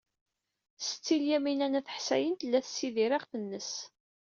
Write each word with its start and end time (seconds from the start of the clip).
Setti 0.87 1.15
Lyamina 1.21 1.67
n 1.71 1.77
At 1.79 1.93
Ḥsayen 1.95 2.33
tella 2.39 2.59
tessidir 2.65 3.11
iɣef-nnes. 3.15 3.71